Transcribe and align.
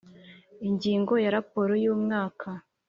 Ingingo 0.67 1.13
ya 1.23 1.31
Raporo 1.37 1.73
y 1.83 1.87
umwaka 1.95 2.49